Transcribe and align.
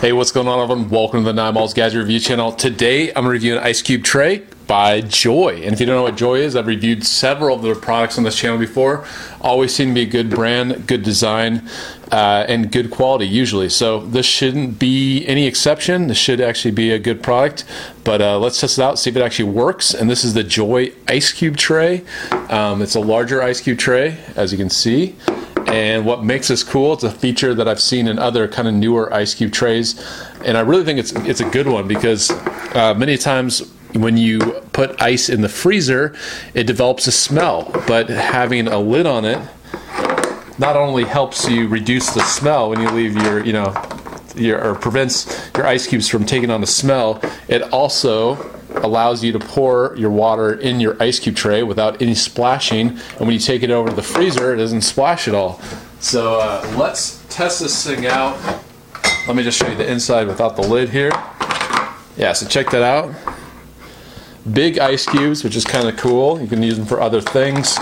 Hey, 0.00 0.12
what's 0.12 0.30
going 0.30 0.46
on, 0.46 0.60
everyone? 0.60 0.88
Welcome 0.90 1.22
to 1.22 1.24
the 1.24 1.32
Nine 1.32 1.54
Balls 1.54 1.74
Gadget 1.74 1.98
Review 1.98 2.20
channel. 2.20 2.52
Today, 2.52 3.12
I'm 3.14 3.26
reviewing 3.26 3.58
an 3.58 3.64
ice 3.64 3.82
cube 3.82 4.04
tray 4.04 4.44
by 4.68 5.00
Joy. 5.00 5.60
And 5.64 5.72
if 5.72 5.80
you 5.80 5.86
don't 5.86 5.96
know 5.96 6.04
what 6.04 6.16
Joy 6.16 6.36
is, 6.36 6.54
I've 6.54 6.68
reviewed 6.68 7.04
several 7.04 7.56
of 7.56 7.62
their 7.62 7.74
products 7.74 8.16
on 8.16 8.22
this 8.22 8.36
channel 8.36 8.58
before. 8.58 9.04
Always 9.40 9.74
seem 9.74 9.88
to 9.88 9.94
be 9.94 10.02
a 10.02 10.06
good 10.06 10.30
brand, 10.30 10.86
good 10.86 11.02
design, 11.02 11.68
uh, 12.12 12.44
and 12.46 12.70
good 12.70 12.92
quality 12.92 13.26
usually. 13.26 13.68
So 13.68 14.06
this 14.06 14.24
shouldn't 14.24 14.78
be 14.78 15.26
any 15.26 15.48
exception. 15.48 16.06
This 16.06 16.18
should 16.18 16.40
actually 16.40 16.70
be 16.70 16.92
a 16.92 17.00
good 17.00 17.20
product. 17.20 17.64
But 18.04 18.22
uh, 18.22 18.38
let's 18.38 18.60
test 18.60 18.78
it 18.78 18.82
out, 18.82 19.00
see 19.00 19.10
if 19.10 19.16
it 19.16 19.22
actually 19.22 19.50
works. 19.50 19.94
And 19.94 20.08
this 20.08 20.22
is 20.22 20.32
the 20.32 20.44
Joy 20.44 20.92
Ice 21.08 21.32
Cube 21.32 21.56
Tray. 21.56 22.04
Um, 22.50 22.82
it's 22.82 22.94
a 22.94 23.00
larger 23.00 23.42
ice 23.42 23.60
cube 23.60 23.78
tray, 23.78 24.16
as 24.36 24.52
you 24.52 24.58
can 24.58 24.70
see. 24.70 25.16
And 25.68 26.06
what 26.06 26.24
makes 26.24 26.48
this 26.48 26.64
cool, 26.64 26.94
it's 26.94 27.04
a 27.04 27.10
feature 27.10 27.54
that 27.54 27.68
I've 27.68 27.80
seen 27.80 28.08
in 28.08 28.18
other 28.18 28.48
kind 28.48 28.66
of 28.66 28.74
newer 28.74 29.12
ice 29.12 29.34
cube 29.34 29.52
trays. 29.52 30.02
And 30.44 30.56
I 30.56 30.60
really 30.60 30.84
think 30.84 30.98
it's 30.98 31.12
it's 31.12 31.40
a 31.40 31.48
good 31.48 31.68
one 31.68 31.86
because 31.86 32.30
uh, 32.74 32.94
many 32.96 33.18
times 33.18 33.70
when 33.94 34.16
you 34.16 34.38
put 34.72 35.00
ice 35.00 35.28
in 35.28 35.42
the 35.42 35.48
freezer, 35.48 36.14
it 36.54 36.66
develops 36.66 37.06
a 37.06 37.12
smell. 37.12 37.70
But 37.86 38.08
having 38.08 38.68
a 38.68 38.78
lid 38.78 39.06
on 39.06 39.24
it 39.24 39.38
not 40.58 40.76
only 40.76 41.04
helps 41.04 41.48
you 41.48 41.68
reduce 41.68 42.14
the 42.14 42.22
smell 42.22 42.70
when 42.70 42.80
you 42.80 42.90
leave 42.90 43.14
your, 43.14 43.44
you 43.44 43.52
know, 43.52 43.74
your, 44.34 44.62
or 44.62 44.74
prevents 44.74 45.50
your 45.56 45.66
ice 45.66 45.86
cubes 45.86 46.08
from 46.08 46.24
taking 46.24 46.50
on 46.50 46.60
the 46.60 46.66
smell, 46.66 47.20
it 47.48 47.62
also 47.72 48.57
allows 48.78 49.22
you 49.22 49.32
to 49.32 49.38
pour 49.38 49.94
your 49.96 50.10
water 50.10 50.52
in 50.52 50.80
your 50.80 51.00
ice 51.02 51.18
cube 51.18 51.36
tray 51.36 51.62
without 51.62 52.00
any 52.02 52.14
splashing. 52.14 52.88
And 52.88 53.20
when 53.20 53.30
you 53.30 53.38
take 53.38 53.62
it 53.62 53.70
over 53.70 53.90
to 53.90 53.94
the 53.94 54.02
freezer, 54.02 54.54
it 54.54 54.58
doesn't 54.58 54.82
splash 54.82 55.28
at 55.28 55.34
all. 55.34 55.60
So 56.00 56.40
uh, 56.40 56.74
let's 56.78 57.24
test 57.28 57.60
this 57.60 57.86
thing 57.86 58.06
out. 58.06 58.38
Let 59.26 59.36
me 59.36 59.42
just 59.42 59.58
show 59.58 59.68
you 59.68 59.76
the 59.76 59.90
inside 59.90 60.26
without 60.26 60.56
the 60.56 60.62
lid 60.62 60.90
here. 60.90 61.10
Yeah, 62.16 62.32
so 62.32 62.46
check 62.46 62.70
that 62.70 62.82
out. 62.82 63.14
Big 64.52 64.78
ice 64.78 65.06
cubes, 65.06 65.44
which 65.44 65.56
is 65.56 65.64
kind 65.64 65.88
of 65.88 65.96
cool. 65.96 66.40
You 66.40 66.46
can 66.46 66.62
use 66.62 66.76
them 66.76 66.86
for 66.86 67.00
other 67.00 67.20
things. 67.20 67.78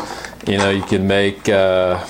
You 0.47 0.58
know, 0.58 0.70
you 0.70 0.83
can 0.83 1.06
make, 1.06 1.48
uh, 1.48 2.05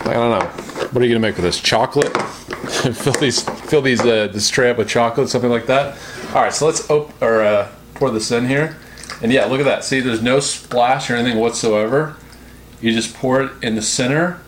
I 0.00 0.12
don't 0.12 0.38
know, 0.38 0.46
what 0.92 1.02
are 1.02 1.06
you 1.06 1.14
gonna 1.14 1.20
make 1.20 1.36
with 1.36 1.44
this? 1.44 1.60
Chocolate? 1.60 2.16
fill 2.94 3.12
these, 3.14 3.42
fill 3.42 3.82
these, 3.82 4.00
uh, 4.00 4.28
this 4.32 4.48
tray 4.48 4.70
up 4.70 4.78
with 4.78 4.88
chocolate, 4.88 5.28
something 5.28 5.50
like 5.50 5.66
that. 5.66 5.96
All 6.34 6.40
right, 6.40 6.54
so 6.54 6.64
let's 6.64 6.88
op- 6.88 7.20
or 7.20 7.42
uh, 7.42 7.68
pour 7.92 8.10
this 8.10 8.30
in 8.30 8.46
here, 8.46 8.78
and 9.20 9.30
yeah, 9.30 9.44
look 9.44 9.60
at 9.60 9.64
that. 9.64 9.84
See, 9.84 10.00
there's 10.00 10.22
no 10.22 10.40
splash 10.40 11.10
or 11.10 11.14
anything 11.16 11.38
whatsoever. 11.38 12.16
You 12.80 12.90
just 12.92 13.14
pour 13.14 13.42
it 13.42 13.52
in 13.62 13.74
the 13.74 13.82
center, 13.82 14.40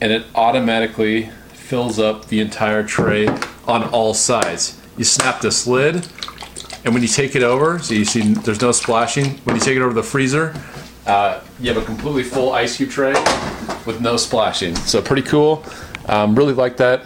and 0.00 0.10
it 0.10 0.24
automatically 0.34 1.30
fills 1.52 1.98
up 1.98 2.28
the 2.28 2.40
entire 2.40 2.82
tray 2.82 3.28
on 3.66 3.84
all 3.90 4.14
sides. 4.14 4.80
You 4.96 5.04
snap 5.04 5.42
this 5.42 5.66
lid, 5.66 6.08
and 6.82 6.94
when 6.94 7.02
you 7.02 7.08
take 7.08 7.36
it 7.36 7.42
over, 7.42 7.78
so 7.78 7.92
you 7.92 8.06
see 8.06 8.32
there's 8.32 8.62
no 8.62 8.72
splashing. 8.72 9.36
When 9.44 9.54
you 9.54 9.60
take 9.60 9.76
it 9.76 9.82
over 9.82 9.92
the 9.92 10.02
freezer, 10.02 10.54
uh, 11.06 11.42
you 11.60 11.70
have 11.70 11.82
a 11.82 11.84
completely 11.84 12.22
full 12.22 12.54
ice 12.54 12.78
cube 12.78 12.88
tray 12.88 13.12
with 13.84 14.00
no 14.00 14.16
splashing. 14.16 14.76
So 14.76 15.02
pretty 15.02 15.28
cool. 15.28 15.62
Um, 16.06 16.34
really 16.34 16.54
like 16.54 16.78
that. 16.78 17.02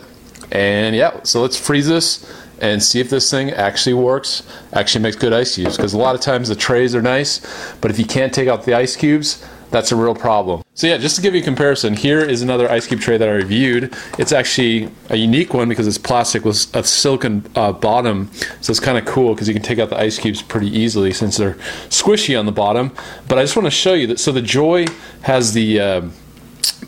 And 0.52 0.94
yeah, 0.94 1.24
so 1.24 1.42
let's 1.42 1.58
freeze 1.58 1.88
this 1.88 2.41
and 2.62 2.82
see 2.82 3.00
if 3.00 3.10
this 3.10 3.30
thing 3.30 3.50
actually 3.50 3.92
works, 3.92 4.44
actually 4.72 5.02
makes 5.02 5.16
good 5.16 5.32
ice 5.32 5.56
cubes. 5.56 5.76
Because 5.76 5.92
a 5.92 5.98
lot 5.98 6.14
of 6.14 6.20
times 6.20 6.48
the 6.48 6.54
trays 6.54 6.94
are 6.94 7.02
nice, 7.02 7.40
but 7.80 7.90
if 7.90 7.98
you 7.98 8.06
can't 8.06 8.32
take 8.32 8.48
out 8.48 8.64
the 8.64 8.72
ice 8.72 8.96
cubes, 8.96 9.44
that's 9.70 9.90
a 9.90 9.96
real 9.96 10.14
problem. 10.14 10.62
So 10.74 10.86
yeah, 10.86 10.98
just 10.98 11.16
to 11.16 11.22
give 11.22 11.34
you 11.34 11.40
a 11.40 11.44
comparison, 11.44 11.94
here 11.94 12.20
is 12.20 12.42
another 12.42 12.70
ice 12.70 12.86
cube 12.86 13.00
tray 13.00 13.16
that 13.16 13.28
I 13.28 13.32
reviewed. 13.32 13.94
It's 14.18 14.30
actually 14.30 14.90
a 15.08 15.16
unique 15.16 15.54
one 15.54 15.68
because 15.68 15.88
it's 15.88 15.98
plastic 15.98 16.44
with 16.44 16.74
a 16.76 16.84
silicon 16.84 17.44
uh, 17.56 17.72
bottom, 17.72 18.30
so 18.60 18.70
it's 18.70 18.80
kind 18.80 18.96
of 18.96 19.06
cool 19.06 19.34
because 19.34 19.48
you 19.48 19.54
can 19.54 19.62
take 19.62 19.78
out 19.78 19.90
the 19.90 19.98
ice 19.98 20.18
cubes 20.18 20.40
pretty 20.40 20.68
easily 20.68 21.12
since 21.12 21.38
they're 21.38 21.54
squishy 21.88 22.38
on 22.38 22.46
the 22.46 22.52
bottom. 22.52 22.92
But 23.28 23.38
I 23.38 23.42
just 23.42 23.56
want 23.56 23.66
to 23.66 23.70
show 23.70 23.94
you 23.94 24.06
that. 24.08 24.20
So 24.20 24.30
the 24.30 24.42
Joy 24.42 24.86
has 25.22 25.54
the 25.54 25.80
uh, 25.80 26.02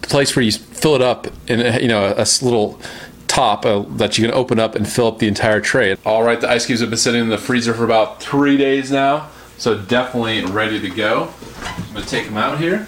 place 0.03 0.37
where 0.37 0.45
you 0.45 0.53
fill 0.53 0.95
it 0.95 1.03
up 1.03 1.27
in 1.49 1.61
you 1.83 1.89
know 1.89 2.05
a, 2.05 2.23
a 2.23 2.27
little 2.45 2.79
top 3.35 3.67
uh, 3.67 3.81
that 3.97 4.17
you 4.17 4.25
can 4.25 4.35
open 4.35 4.61
up 4.61 4.77
and 4.77 4.89
fill 4.89 5.09
up 5.09 5.19
the 5.19 5.27
entire 5.27 5.61
tray. 5.61 5.97
All 6.05 6.23
right, 6.23 6.41
the 6.41 6.49
ice 6.49 6.67
cubes 6.67 6.81
have 6.81 6.91
been 6.91 6.99
sitting 6.99 7.21
in 7.21 7.29
the 7.31 7.39
freezer 7.39 7.75
for 7.75 7.85
about 7.85 8.23
three 8.23 8.57
days 8.57 8.93
now, 8.93 9.29
so 9.59 9.77
definitely 9.77 10.45
ready 10.45 10.81
to 10.81 10.89
go. 10.89 11.33
I'm 11.63 11.95
gonna 11.95 12.07
take 12.07 12.27
them 12.27 12.37
out 12.37 12.59
here. 12.59 12.87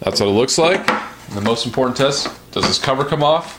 That's 0.00 0.20
what 0.20 0.28
it 0.28 0.32
looks 0.32 0.56
like. 0.56 0.88
And 0.88 1.36
the 1.36 1.42
most 1.42 1.66
important 1.66 1.96
test, 1.96 2.28
does 2.52 2.64
this 2.64 2.78
cover 2.78 3.04
come 3.04 3.22
off? 3.22 3.58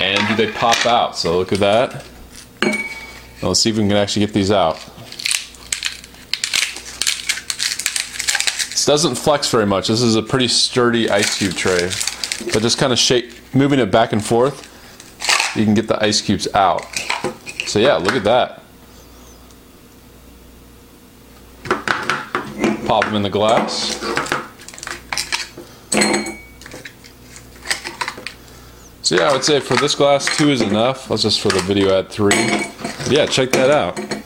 And 0.00 0.26
do 0.28 0.36
they 0.36 0.52
pop 0.52 0.86
out? 0.86 1.16
So 1.16 1.36
look 1.38 1.52
at 1.52 1.58
that. 1.58 2.04
Now 2.62 3.48
let's 3.48 3.60
see 3.60 3.70
if 3.70 3.76
we 3.76 3.82
can 3.82 3.92
actually 3.92 4.24
get 4.24 4.32
these 4.32 4.52
out. 4.52 4.78
This 8.78 8.86
doesn't 8.86 9.16
flex 9.16 9.50
very 9.50 9.66
much. 9.66 9.88
This 9.88 10.02
is 10.02 10.14
a 10.14 10.22
pretty 10.22 10.46
sturdy 10.46 11.10
ice 11.10 11.36
cube 11.36 11.54
tray. 11.54 11.90
But 12.52 12.62
just 12.62 12.78
kind 12.78 12.92
of 12.92 12.98
shake, 13.00 13.52
moving 13.52 13.80
it 13.80 13.90
back 13.90 14.12
and 14.12 14.24
forth, 14.24 14.70
you 15.56 15.64
can 15.64 15.74
get 15.74 15.88
the 15.88 16.00
ice 16.00 16.20
cubes 16.20 16.46
out. 16.54 16.86
So 17.66 17.80
yeah, 17.80 17.96
look 17.96 18.14
at 18.14 18.22
that. 18.22 18.62
Pop 22.86 23.04
them 23.04 23.16
in 23.16 23.22
the 23.22 23.30
glass. 23.30 23.98
So 29.02 29.16
yeah, 29.16 29.28
I 29.28 29.32
would 29.32 29.42
say 29.42 29.58
for 29.58 29.74
this 29.74 29.96
glass, 29.96 30.36
two 30.36 30.50
is 30.50 30.62
enough. 30.62 31.10
Let's 31.10 31.22
just 31.24 31.40
for 31.40 31.48
the 31.48 31.62
video 31.62 31.98
add 31.98 32.10
three. 32.10 32.46
But 32.78 33.10
yeah, 33.10 33.26
check 33.26 33.50
that 33.50 33.72
out. 33.72 34.17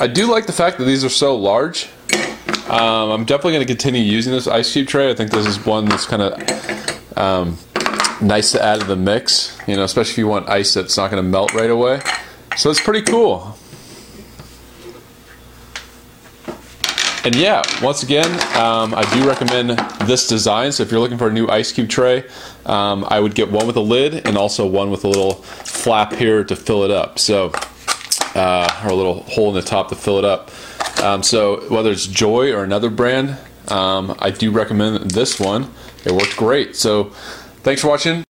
I 0.00 0.06
do 0.06 0.30
like 0.30 0.46
the 0.46 0.52
fact 0.52 0.78
that 0.78 0.84
these 0.84 1.04
are 1.04 1.08
so 1.08 1.34
large. 1.36 1.88
Um, 2.68 3.10
I'm 3.10 3.24
definitely 3.24 3.54
going 3.54 3.66
to 3.66 3.72
continue 3.72 4.00
using 4.00 4.32
this 4.32 4.46
ice 4.46 4.72
cube 4.72 4.86
tray. 4.86 5.10
I 5.10 5.14
think 5.14 5.30
this 5.32 5.46
is 5.46 5.64
one 5.66 5.86
that's 5.86 6.06
kind 6.06 6.22
of 6.22 7.18
um, 7.18 7.58
nice 8.20 8.52
to 8.52 8.62
add 8.62 8.80
to 8.80 8.86
the 8.86 8.94
mix, 8.94 9.58
you 9.66 9.74
know, 9.74 9.82
especially 9.82 10.12
if 10.12 10.18
you 10.18 10.28
want 10.28 10.48
ice 10.48 10.74
that's 10.74 10.96
not 10.96 11.10
going 11.10 11.22
to 11.22 11.28
melt 11.28 11.52
right 11.52 11.70
away. 11.70 12.00
So 12.56 12.70
it's 12.70 12.80
pretty 12.80 13.02
cool. 13.02 13.58
And 17.24 17.34
yeah, 17.34 17.62
once 17.82 18.04
again, 18.04 18.30
um, 18.56 18.94
I 18.94 19.02
do 19.12 19.26
recommend 19.26 19.70
this 20.06 20.28
design. 20.28 20.70
So 20.70 20.84
if 20.84 20.92
you're 20.92 21.00
looking 21.00 21.18
for 21.18 21.28
a 21.28 21.32
new 21.32 21.48
ice 21.48 21.72
cube 21.72 21.88
tray, 21.88 22.24
um, 22.64 23.04
I 23.08 23.18
would 23.18 23.34
get 23.34 23.50
one 23.50 23.66
with 23.66 23.76
a 23.76 23.80
lid 23.80 24.26
and 24.26 24.38
also 24.38 24.64
one 24.64 24.90
with 24.90 25.04
a 25.04 25.08
little 25.08 25.34
flap 25.34 26.12
here 26.12 26.44
to 26.44 26.54
fill 26.54 26.84
it 26.84 26.90
up. 26.90 27.18
So, 27.18 27.52
uh, 28.34 28.82
or 28.84 28.90
a 28.90 28.94
little 28.94 29.22
hole 29.24 29.48
in 29.48 29.54
the 29.54 29.62
top 29.62 29.88
to 29.88 29.96
fill 29.96 30.18
it 30.18 30.24
up. 30.24 30.50
Um, 31.02 31.22
so 31.22 31.68
whether 31.68 31.90
it's 31.90 32.06
Joy 32.06 32.52
or 32.52 32.64
another 32.64 32.90
brand, 32.90 33.38
um, 33.68 34.16
I 34.18 34.30
do 34.30 34.50
recommend 34.50 35.10
this 35.10 35.38
one. 35.38 35.72
It 36.04 36.12
worked 36.12 36.36
great. 36.36 36.76
So 36.76 37.04
thanks 37.62 37.82
for 37.82 37.88
watching. 37.88 38.24